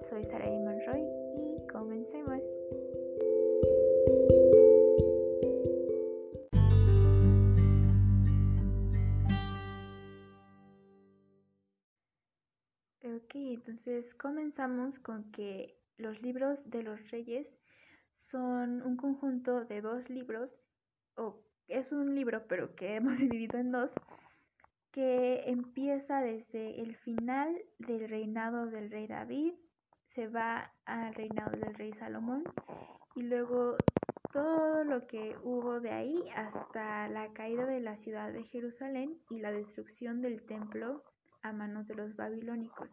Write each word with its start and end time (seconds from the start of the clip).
soy 0.00 0.24
Saraí 0.24 0.58
Monroy 0.58 1.02
y 1.36 1.66
comencemos. 1.68 2.40
Ok, 13.04 13.34
entonces 13.34 14.14
comenzamos 14.14 14.98
con 15.00 15.30
que 15.32 15.78
los 15.96 16.22
libros 16.22 16.70
de 16.70 16.82
los 16.82 17.10
reyes 17.10 17.58
son 18.30 18.82
un 18.82 18.96
conjunto 18.96 19.64
de 19.64 19.80
dos 19.80 20.08
libros, 20.08 20.50
o 21.16 21.42
es 21.66 21.92
un 21.92 22.14
libro 22.14 22.46
pero 22.46 22.74
que 22.74 22.94
hemos 22.96 23.18
dividido 23.18 23.58
en 23.58 23.72
dos, 23.72 23.90
que 24.92 25.42
empieza 25.46 26.20
desde 26.20 26.80
el 26.80 26.96
final 26.96 27.56
del 27.78 28.08
reinado 28.08 28.66
del 28.66 28.90
rey 28.90 29.06
David, 29.06 29.54
se 30.14 30.28
va 30.28 30.72
al 30.84 31.14
reinado 31.14 31.52
del 31.52 31.74
rey 31.74 31.92
Salomón 31.94 32.44
y 33.14 33.22
luego 33.22 33.76
todo 34.32 34.84
lo 34.84 35.06
que 35.06 35.36
hubo 35.42 35.80
de 35.80 35.90
ahí 35.90 36.28
hasta 36.34 37.08
la 37.08 37.32
caída 37.32 37.66
de 37.66 37.80
la 37.80 37.96
ciudad 37.96 38.32
de 38.32 38.44
Jerusalén 38.44 39.18
y 39.30 39.40
la 39.40 39.52
destrucción 39.52 40.20
del 40.20 40.44
templo 40.44 41.02
a 41.42 41.52
manos 41.52 41.86
de 41.86 41.94
los 41.94 42.14
babilónicos. 42.16 42.92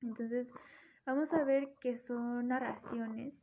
Entonces, 0.00 0.48
vamos 1.04 1.32
a 1.32 1.44
ver 1.44 1.74
que 1.80 1.96
son 1.96 2.48
narraciones 2.48 3.42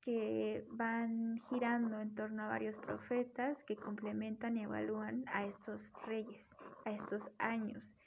que 0.00 0.64
van 0.70 1.38
girando 1.50 2.00
en 2.00 2.14
torno 2.14 2.44
a 2.44 2.48
varios 2.48 2.76
profetas 2.78 3.62
que 3.64 3.76
complementan 3.76 4.56
y 4.56 4.62
evalúan 4.62 5.24
a 5.28 5.44
estos 5.44 5.92
reyes, 6.06 6.48
a 6.86 6.90
estos 6.90 7.30
años 7.38 7.99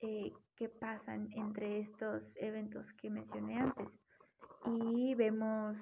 eh, 0.00 0.32
que 0.56 0.68
pasan 0.68 1.28
entre 1.32 1.80
estos 1.80 2.24
eventos 2.36 2.92
que 2.94 3.10
mencioné 3.10 3.60
antes. 3.60 3.88
Y 4.64 5.14
vemos 5.14 5.76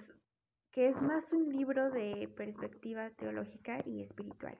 que 0.70 0.88
es 0.88 1.00
más 1.00 1.24
un 1.32 1.48
libro 1.48 1.90
de 1.90 2.28
perspectiva 2.36 3.10
teológica 3.10 3.82
y 3.86 4.02
espiritual. 4.02 4.58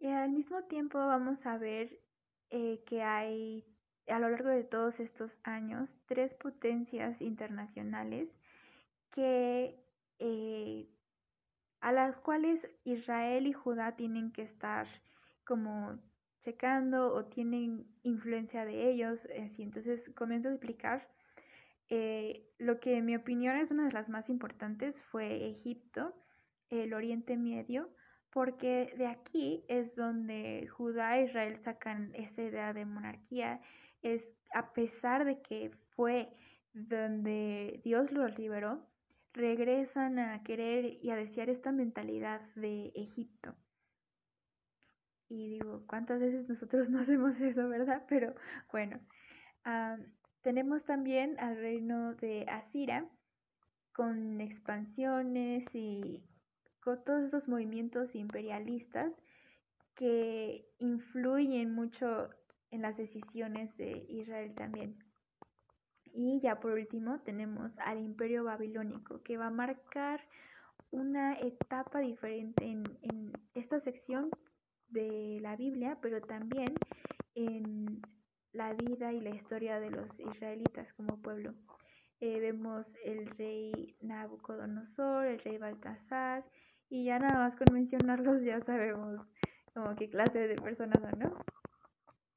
Y 0.00 0.08
al 0.08 0.30
mismo 0.30 0.64
tiempo 0.64 0.98
vamos 0.98 1.38
a 1.44 1.58
ver 1.58 2.00
eh, 2.50 2.82
que 2.86 3.02
hay 3.02 3.64
a 4.08 4.18
lo 4.18 4.28
largo 4.28 4.48
de 4.48 4.64
todos 4.64 4.98
estos 4.98 5.30
años 5.44 5.88
tres 6.06 6.34
potencias 6.34 7.20
internacionales 7.20 8.28
que 9.12 9.78
eh, 10.18 10.88
a 11.80 11.92
las 11.92 12.16
cuales 12.18 12.66
Israel 12.84 13.46
y 13.46 13.52
Judá 13.52 13.96
tienen 13.96 14.32
que 14.32 14.42
estar 14.42 14.86
como 15.44 15.98
checando 16.42 17.12
o 17.14 17.24
tienen 17.24 17.86
influencia 18.02 18.64
de 18.64 18.90
ellos. 18.90 19.20
Así, 19.44 19.62
entonces 19.62 20.10
comienzo 20.14 20.48
a 20.48 20.52
explicar 20.52 21.08
eh, 21.88 22.46
lo 22.58 22.80
que 22.80 22.96
en 22.96 23.06
mi 23.06 23.16
opinión 23.16 23.56
es 23.56 23.70
una 23.70 23.86
de 23.86 23.92
las 23.92 24.08
más 24.08 24.28
importantes 24.28 25.02
fue 25.10 25.48
Egipto, 25.48 26.14
el 26.68 26.94
Oriente 26.94 27.36
Medio, 27.36 27.90
porque 28.30 28.94
de 28.96 29.06
aquí 29.06 29.64
es 29.68 29.96
donde 29.96 30.68
Judá 30.68 31.18
e 31.18 31.24
Israel 31.24 31.58
sacan 31.58 32.12
esta 32.14 32.42
idea 32.42 32.72
de 32.72 32.84
monarquía 32.84 33.60
es 34.02 34.22
a 34.54 34.72
pesar 34.72 35.24
de 35.24 35.42
que 35.42 35.70
fue 35.94 36.28
donde 36.72 37.80
Dios 37.84 38.10
los 38.12 38.38
liberó, 38.38 38.86
regresan 39.32 40.18
a 40.18 40.42
querer 40.42 40.98
y 41.02 41.10
a 41.10 41.16
desear 41.16 41.50
esta 41.50 41.72
mentalidad 41.72 42.40
de 42.56 42.92
Egipto. 42.94 43.54
Y 45.28 45.48
digo, 45.50 45.84
¿cuántas 45.86 46.20
veces 46.20 46.48
nosotros 46.48 46.88
no 46.90 47.00
hacemos 47.00 47.40
eso, 47.40 47.68
verdad? 47.68 48.04
Pero 48.08 48.34
bueno, 48.72 49.00
tenemos 50.42 50.84
también 50.84 51.38
al 51.38 51.56
reino 51.56 52.14
de 52.14 52.46
Asira 52.48 53.08
con 53.92 54.40
expansiones 54.40 55.64
y 55.72 56.24
con 56.82 57.04
todos 57.04 57.24
estos 57.24 57.46
movimientos 57.46 58.14
imperialistas 58.14 59.12
que 59.94 60.66
influyen 60.78 61.74
mucho 61.74 62.30
en 62.70 62.82
las 62.82 62.96
decisiones 62.96 63.76
de 63.76 64.06
Israel 64.08 64.54
también. 64.54 65.09
Y 66.12 66.40
ya 66.40 66.60
por 66.60 66.72
último 66.72 67.20
tenemos 67.20 67.72
al 67.78 67.98
imperio 67.98 68.44
babilónico 68.44 69.22
que 69.22 69.36
va 69.36 69.46
a 69.46 69.50
marcar 69.50 70.20
una 70.90 71.38
etapa 71.38 72.00
diferente 72.00 72.64
en, 72.64 73.32
esta 73.54 73.80
sección 73.80 74.30
de 74.88 75.38
la 75.40 75.56
Biblia, 75.56 75.98
pero 76.00 76.20
también 76.20 76.74
en 77.34 78.02
la 78.52 78.72
vida 78.74 79.12
y 79.12 79.20
la 79.20 79.30
historia 79.30 79.78
de 79.80 79.90
los 79.90 80.18
israelitas 80.18 80.92
como 80.94 81.20
pueblo. 81.20 81.54
Eh, 82.20 82.40
vemos 82.40 82.86
el 83.04 83.26
rey 83.30 83.96
Nabucodonosor, 84.00 85.26
el 85.26 85.38
rey 85.40 85.58
Baltasar, 85.58 86.44
y 86.88 87.04
ya 87.04 87.18
nada 87.18 87.38
más 87.38 87.56
con 87.56 87.72
mencionarlos 87.72 88.42
ya 88.42 88.60
sabemos 88.60 89.26
como 89.72 89.94
qué 89.94 90.10
clase 90.10 90.48
de 90.48 90.56
personas 90.56 91.00
son, 91.00 91.18
¿no? 91.18 91.36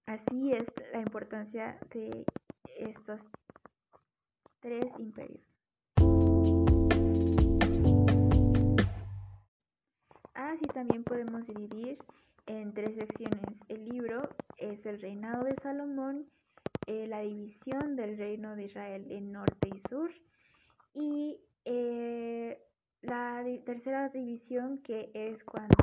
Así 0.05 0.53
es 0.53 0.67
la 0.91 0.99
importancia 0.99 1.79
de 1.91 2.25
estos 2.77 3.19
tres 4.63 4.85
imperios. 4.97 5.43
Así 10.33 10.65
también 10.73 11.03
podemos 11.03 11.45
dividir 11.45 11.99
en 12.45 12.73
tres 12.73 12.95
secciones. 12.95 13.43
El 13.67 13.85
libro 13.85 14.29
es 14.57 14.85
el 14.85 15.01
reinado 15.01 15.43
de 15.43 15.55
Salomón, 15.61 16.29
eh, 16.87 17.07
la 17.07 17.19
división 17.19 17.97
del 17.97 18.17
reino 18.17 18.55
de 18.55 18.63
Israel 18.63 19.11
en 19.11 19.33
norte 19.33 19.69
y 19.75 19.79
sur 19.89 20.11
y 20.93 21.41
eh, 21.65 22.57
la 23.01 23.43
tercera 23.65 24.09
división 24.09 24.77
que 24.77 25.11
es 25.13 25.43
cuando 25.43 25.75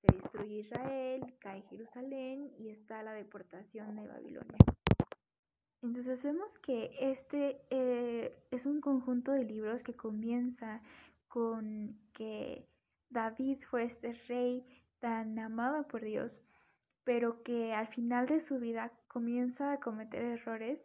se 0.00 0.16
destruye 0.16 0.60
Israel, 0.60 1.34
cae 1.40 1.60
Jerusalén 1.68 2.50
y 2.58 2.70
está 2.70 3.02
la 3.02 3.12
deportación 3.12 3.96
de 3.96 4.08
Babilonia. 4.08 4.56
Entonces 5.80 6.22
vemos 6.24 6.50
que 6.58 6.90
este 7.00 7.62
eh, 7.70 7.97
es 8.58 8.66
un 8.66 8.80
conjunto 8.80 9.32
de 9.32 9.44
libros 9.44 9.82
que 9.82 9.94
comienza 9.94 10.82
con 11.28 11.96
que 12.12 12.66
David 13.08 13.58
fue 13.70 13.84
este 13.84 14.14
rey 14.26 14.64
tan 14.98 15.38
amado 15.38 15.86
por 15.86 16.02
Dios, 16.02 16.36
pero 17.04 17.42
que 17.44 17.72
al 17.72 17.86
final 17.88 18.26
de 18.26 18.44
su 18.48 18.58
vida 18.58 18.90
comienza 19.06 19.72
a 19.72 19.80
cometer 19.80 20.22
errores 20.24 20.80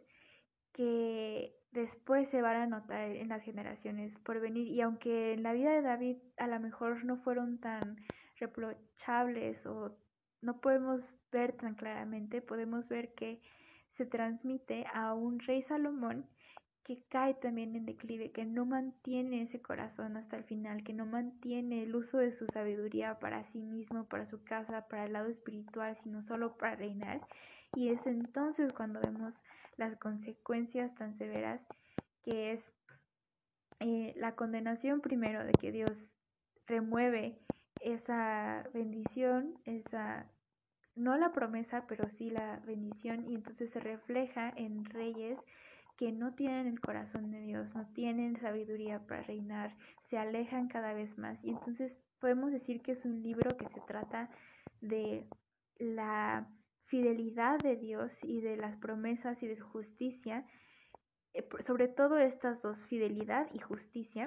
que 0.72 1.52
después 1.72 2.28
se 2.30 2.42
van 2.42 2.56
a 2.56 2.66
notar 2.66 3.10
en 3.10 3.28
las 3.28 3.42
generaciones 3.42 4.16
por 4.20 4.40
venir. 4.40 4.68
Y 4.68 4.80
aunque 4.80 5.32
en 5.32 5.42
la 5.42 5.52
vida 5.52 5.72
de 5.72 5.82
David 5.82 6.18
a 6.36 6.46
lo 6.46 6.60
mejor 6.60 7.04
no 7.04 7.16
fueron 7.18 7.58
tan 7.58 7.96
reprochables 8.38 9.64
o 9.66 9.96
no 10.42 10.60
podemos 10.60 11.00
ver 11.32 11.56
tan 11.56 11.74
claramente, 11.74 12.40
podemos 12.40 12.86
ver 12.88 13.14
que 13.14 13.42
se 13.96 14.06
transmite 14.06 14.86
a 14.94 15.14
un 15.14 15.40
rey 15.40 15.62
Salomón 15.64 16.26
que 16.84 17.02
cae 17.08 17.34
también 17.34 17.74
en 17.74 17.86
declive, 17.86 18.30
que 18.30 18.44
no 18.44 18.66
mantiene 18.66 19.42
ese 19.42 19.60
corazón 19.60 20.18
hasta 20.18 20.36
el 20.36 20.44
final, 20.44 20.84
que 20.84 20.92
no 20.92 21.06
mantiene 21.06 21.82
el 21.82 21.96
uso 21.96 22.18
de 22.18 22.32
su 22.32 22.46
sabiduría 22.46 23.18
para 23.18 23.44
sí 23.52 23.62
mismo, 23.62 24.04
para 24.04 24.26
su 24.26 24.44
casa, 24.44 24.86
para 24.86 25.06
el 25.06 25.14
lado 25.14 25.30
espiritual, 25.30 25.96
sino 26.02 26.22
solo 26.22 26.56
para 26.58 26.76
reinar. 26.76 27.26
Y 27.74 27.88
es 27.88 28.06
entonces 28.06 28.72
cuando 28.74 29.00
vemos 29.00 29.32
las 29.76 29.96
consecuencias 29.96 30.94
tan 30.94 31.16
severas 31.16 31.66
que 32.22 32.52
es 32.52 32.60
eh, 33.80 34.12
la 34.16 34.34
condenación 34.34 35.00
primero 35.00 35.44
de 35.44 35.52
que 35.52 35.72
Dios 35.72 36.04
remueve 36.66 37.38
esa 37.80 38.68
bendición, 38.72 39.54
esa, 39.64 40.26
no 40.94 41.16
la 41.16 41.32
promesa, 41.32 41.86
pero 41.86 42.08
sí 42.10 42.30
la 42.30 42.60
bendición, 42.66 43.30
y 43.30 43.34
entonces 43.34 43.70
se 43.70 43.80
refleja 43.80 44.52
en 44.56 44.84
reyes 44.84 45.38
que 45.96 46.12
no 46.12 46.34
tienen 46.34 46.66
el 46.66 46.80
corazón 46.80 47.30
de 47.30 47.40
Dios, 47.40 47.74
no 47.74 47.86
tienen 47.92 48.36
sabiduría 48.36 49.06
para 49.06 49.22
reinar, 49.22 49.76
se 50.08 50.18
alejan 50.18 50.68
cada 50.68 50.92
vez 50.92 51.16
más. 51.18 51.44
Y 51.44 51.50
entonces 51.50 51.96
podemos 52.20 52.52
decir 52.52 52.82
que 52.82 52.92
es 52.92 53.04
un 53.04 53.22
libro 53.22 53.56
que 53.56 53.68
se 53.68 53.80
trata 53.80 54.30
de 54.80 55.26
la 55.78 56.48
fidelidad 56.86 57.58
de 57.58 57.76
Dios 57.76 58.12
y 58.22 58.40
de 58.40 58.56
las 58.56 58.76
promesas 58.76 59.42
y 59.42 59.46
de 59.46 59.56
su 59.56 59.66
justicia, 59.66 60.46
eh, 61.32 61.46
sobre 61.60 61.88
todo 61.88 62.18
estas 62.18 62.60
dos, 62.62 62.78
fidelidad 62.86 63.48
y 63.52 63.58
justicia, 63.58 64.24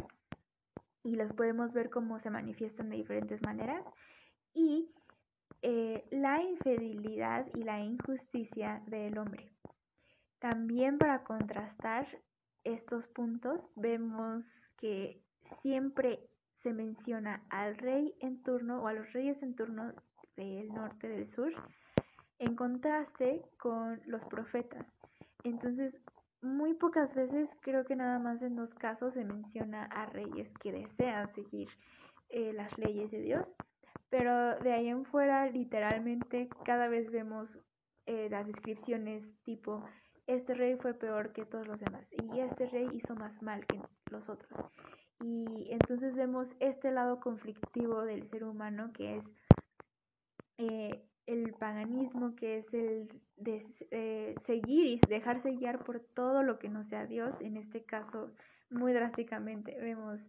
y 1.04 1.16
las 1.16 1.32
podemos 1.34 1.74
ver 1.74 1.90
cómo 1.90 2.20
se 2.20 2.30
manifiestan 2.30 2.90
de 2.90 2.98
diferentes 2.98 3.42
maneras. 3.44 3.86
Y 4.54 4.92
eh, 5.62 6.06
la 6.12 6.42
infidelidad 6.42 7.48
y 7.56 7.64
la 7.64 7.80
injusticia 7.80 8.84
del 8.88 9.18
hombre. 9.18 9.52
También 10.40 10.98
para 10.98 11.24
contrastar 11.24 12.08
estos 12.64 13.08
puntos 13.08 13.62
vemos 13.76 14.44
que 14.78 15.22
siempre 15.62 16.30
se 16.60 16.74
menciona 16.74 17.44
al 17.50 17.78
rey 17.78 18.14
en 18.20 18.44
turno 18.44 18.82
o 18.82 18.88
a 18.88 18.94
los 18.94 19.12
reyes 19.14 19.42
en 19.42 19.56
turno 19.56 19.94
del 20.36 20.70
norte 20.74 21.08
del 21.08 21.30
sur 21.30 21.54
en 22.40 22.56
contraste 22.56 23.42
con 23.58 24.00
los 24.06 24.24
profetas. 24.26 24.86
Entonces, 25.44 26.00
muy 26.42 26.74
pocas 26.76 27.14
veces, 27.16 27.50
creo 27.62 27.84
que 27.86 27.96
nada 27.96 28.20
más 28.20 28.42
en 28.42 28.56
dos 28.56 28.74
casos 28.76 29.16
se 29.16 29.26
menciona 29.26 29.86
a 29.86 30.06
reyes 30.08 30.52
que 30.60 30.72
desean 30.72 31.34
seguir 31.34 31.68
eh, 32.30 32.54
las 32.54 32.78
leyes 32.78 33.10
de 33.12 33.22
Dios, 33.22 33.52
pero 34.10 34.58
de 34.60 34.74
ahí 34.74 34.88
en 34.88 35.06
fuera, 35.06 35.50
literalmente, 35.50 36.50
cada 36.64 36.88
vez 36.88 37.10
vemos 37.12 37.58
eh, 38.06 38.30
las 38.30 38.46
descripciones 38.46 39.34
tipo, 39.44 39.84
este 40.28 40.54
rey 40.54 40.76
fue 40.76 40.94
peor 40.94 41.32
que 41.34 41.46
todos 41.46 41.68
los 41.68 41.80
demás 41.80 42.06
y 42.12 42.40
este 42.40 42.68
rey 42.68 42.88
hizo 42.94 43.16
más 43.16 43.42
mal 43.42 43.66
que 43.66 43.82
los 44.12 44.28
otros. 44.30 44.52
Y 45.24 45.70
entonces 45.72 46.16
vemos 46.16 46.50
este 46.60 46.92
lado 46.92 47.20
conflictivo 47.20 48.04
del 48.06 48.30
ser 48.30 48.44
humano 48.44 48.92
que 48.94 49.18
es 49.18 49.24
eh, 50.58 51.02
el 51.26 51.54
paganismo, 51.54 52.36
que 52.36 52.60
es 52.60 52.74
el 52.74 53.10
de 53.38 53.66
eh, 53.92 54.36
seguir 54.46 54.86
y 54.86 55.00
dejarse 55.08 55.52
guiar 55.52 55.84
por 55.84 56.00
todo 56.00 56.44
lo 56.44 56.60
que 56.60 56.70
no 56.70 56.84
sea 56.84 57.06
Dios. 57.06 57.36
En 57.42 57.58
este 57.58 57.84
caso, 57.84 58.32
muy 58.70 58.94
drásticamente, 58.94 59.78
vemos 59.80 60.20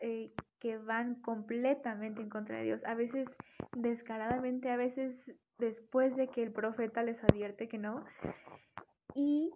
eh, 0.00 0.32
que 0.60 0.78
van 0.78 1.16
completamente 1.16 2.20
en 2.20 2.28
contra 2.28 2.58
de 2.58 2.64
Dios, 2.64 2.84
a 2.84 2.94
veces 2.94 3.28
descaradamente, 3.76 4.70
a 4.70 4.76
veces 4.76 5.16
después 5.58 6.14
de 6.16 6.28
que 6.28 6.42
el 6.42 6.52
profeta 6.52 7.02
les 7.02 7.22
advierte 7.24 7.68
que 7.68 7.78
no. 7.78 8.04
Y 9.20 9.50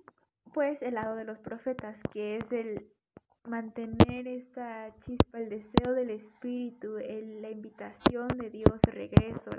pues 0.53 0.83
el 0.83 0.95
lado 0.95 1.15
de 1.15 1.23
los 1.23 1.39
profetas, 1.39 1.97
que 2.13 2.39
es 2.39 2.51
el 2.51 2.91
mantener 3.45 4.27
esta 4.27 4.93
chispa, 4.99 5.39
el 5.39 5.51
deseo 5.51 5.95
del 5.95 6.11
espíritu, 6.11 6.97
la 6.97 7.49
invitación 7.49 8.27
de 8.39 8.51
Dios 8.51 8.81
de 8.85 8.91
regreso, 8.91 9.51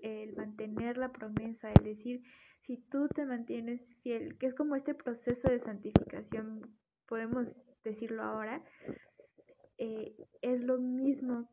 el, 0.00 0.34
mantener 0.34 0.96
la 0.96 1.12
promesa, 1.12 1.70
el 1.70 1.84
decir, 1.84 2.22
si 2.62 2.78
tú 2.78 3.08
te 3.08 3.26
mantienes 3.26 3.86
fiel, 4.02 4.38
que 4.38 4.46
es 4.46 4.54
como 4.54 4.74
este 4.74 4.94
proceso 4.94 5.50
de 5.50 5.58
santificación, 5.58 6.74
podemos 7.06 7.46
decirlo 7.84 8.22
ahora, 8.22 8.64
eh, 9.76 10.16
es 10.40 10.62
lo 10.62 10.78
mismo 10.78 11.50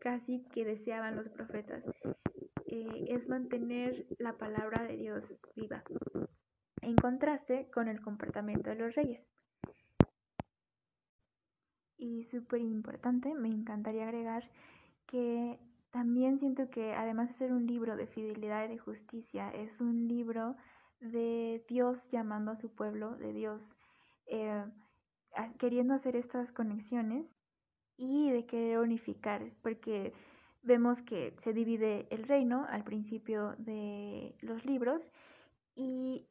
casi 0.00 0.44
que 0.52 0.64
deseaban 0.64 1.14
los 1.14 1.28
profetas, 1.28 1.86
eh, 2.66 3.04
es 3.06 3.28
mantener 3.28 4.04
la 4.18 4.36
palabra 4.36 4.82
de 4.82 4.96
Dios 4.96 5.32
viva, 5.54 5.84
en 6.84 6.96
contraste 6.96 7.68
con 7.72 7.88
el 7.88 8.00
comportamiento 8.00 8.70
de 8.70 8.76
los 8.76 8.94
reyes. 8.94 9.26
Y 11.96 12.24
súper 12.24 12.60
importante, 12.60 13.34
me 13.34 13.48
encantaría 13.48 14.04
agregar 14.04 14.50
que 15.06 15.58
también 15.90 16.38
siento 16.38 16.68
que 16.70 16.92
además 16.92 17.28
de 17.30 17.36
ser 17.36 17.52
un 17.52 17.66
libro 17.66 17.96
de 17.96 18.06
fidelidad 18.06 18.64
y 18.64 18.68
de 18.68 18.78
justicia, 18.78 19.50
es 19.50 19.80
un 19.80 20.08
libro 20.08 20.56
de 21.00 21.64
Dios 21.68 22.10
llamando 22.10 22.50
a 22.50 22.56
su 22.56 22.74
pueblo, 22.74 23.16
de 23.16 23.32
Dios 23.32 23.62
eh, 24.26 24.64
queriendo 25.58 25.94
hacer 25.94 26.16
estas 26.16 26.52
conexiones 26.52 27.26
y 27.96 28.30
de 28.30 28.46
querer 28.46 28.78
unificar, 28.78 29.52
porque 29.62 30.12
vemos 30.62 31.00
que 31.02 31.34
se 31.42 31.52
divide 31.52 32.06
el 32.10 32.24
reino 32.24 32.66
al 32.68 32.84
principio 32.84 33.54
de 33.58 34.34
los 34.40 34.64
libros 34.64 35.02
y 35.76 36.26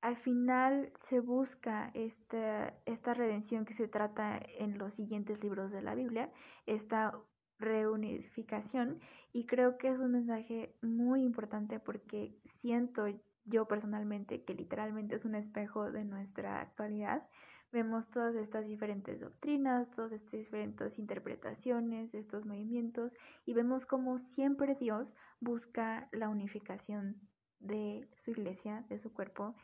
al 0.00 0.16
final 0.16 0.92
se 1.08 1.20
busca 1.20 1.90
esta, 1.94 2.74
esta 2.86 3.14
redención 3.14 3.64
que 3.64 3.74
se 3.74 3.88
trata 3.88 4.40
en 4.58 4.78
los 4.78 4.94
siguientes 4.94 5.42
libros 5.42 5.70
de 5.70 5.82
la 5.82 5.94
Biblia, 5.94 6.30
esta 6.66 7.18
reunificación, 7.58 9.00
y 9.32 9.46
creo 9.46 9.78
que 9.78 9.88
es 9.88 9.98
un 9.98 10.12
mensaje 10.12 10.74
muy 10.82 11.22
importante 11.22 11.80
porque 11.80 12.36
siento 12.60 13.06
yo 13.44 13.66
personalmente 13.66 14.44
que 14.44 14.54
literalmente 14.54 15.16
es 15.16 15.24
un 15.24 15.34
espejo 15.34 15.90
de 15.90 16.04
nuestra 16.04 16.60
actualidad. 16.60 17.26
Vemos 17.72 18.08
todas 18.10 18.34
estas 18.36 18.66
diferentes 18.66 19.20
doctrinas, 19.20 19.90
todas 19.90 20.12
estas 20.12 20.32
diferentes 20.32 20.98
interpretaciones, 20.98 22.14
estos 22.14 22.46
movimientos, 22.46 23.12
y 23.44 23.54
vemos 23.54 23.86
como 23.86 24.18
siempre 24.18 24.74
Dios 24.74 25.12
busca 25.40 26.08
la 26.12 26.28
unificación 26.28 27.20
de 27.58 28.08
su 28.16 28.30
iglesia, 28.30 28.84
de 28.88 28.98
su 28.98 29.12
cuerpo, 29.12 29.54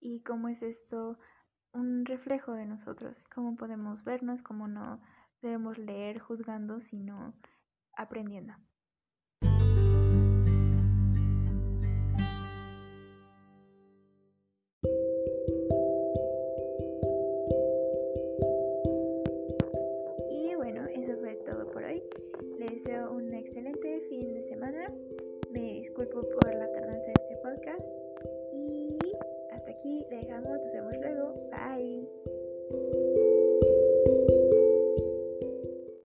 y 0.00 0.22
cómo 0.22 0.48
es 0.48 0.62
esto 0.62 1.18
un 1.72 2.04
reflejo 2.04 2.52
de 2.52 2.66
nosotros, 2.66 3.16
cómo 3.34 3.54
podemos 3.54 4.02
vernos, 4.04 4.42
cómo 4.42 4.66
no 4.66 5.00
debemos 5.42 5.78
leer 5.78 6.18
juzgando, 6.18 6.80
sino 6.80 7.34
aprendiendo. 7.96 8.54
Y 20.30 20.54
bueno, 20.56 20.86
eso 20.86 21.16
fue 21.20 21.34
todo 21.46 21.70
por 21.70 21.84
hoy. 21.84 22.02
Les 22.58 22.70
deseo 22.70 23.12
un 23.12 23.32
excelente 23.32 24.00
fin 24.08 24.34
de 24.34 24.48
semana. 24.48 24.92
Me 25.52 25.60
disculpo 25.60 26.22
por 26.22 26.54
la 26.54 26.69